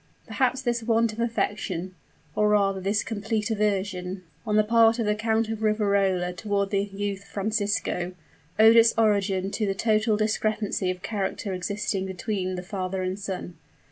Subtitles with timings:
[0.25, 1.93] Perhaps this want of affection
[2.35, 6.85] or rather this complete aversion on the part of the Count of Riverola toward the
[6.91, 8.13] young Francisco,
[8.57, 13.57] owed its origin to the total discrepancy of character existing between the father and son.